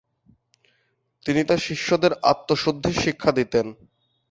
[1.25, 3.65] তিনি তাঁর শিষ্যদের আত্মশুদ্ধির শিক্ষা দিতেন।